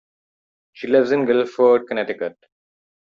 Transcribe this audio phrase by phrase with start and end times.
[0.73, 2.35] She lives in Guilford, Connecticut.